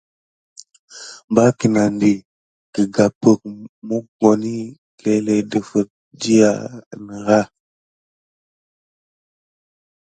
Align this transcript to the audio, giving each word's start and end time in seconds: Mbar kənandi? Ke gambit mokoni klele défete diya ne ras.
Mbar 1.31 1.49
kənandi? 1.59 2.11
Ke 2.73 2.81
gambit 2.95 3.41
mokoni 3.87 4.55
klele 4.97 5.35
défete 5.51 5.95
diya 6.19 6.51
ne 7.05 7.15
ras. 7.27 7.47